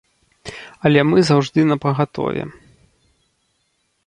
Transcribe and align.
Але 0.87 1.03
мы 1.09 1.17
заўжды 1.29 1.67
напагатове. 1.73 2.43